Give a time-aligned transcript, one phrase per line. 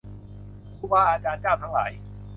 [0.77, 1.91] ครูบาอาจารย์เจ้าทั้งหลาย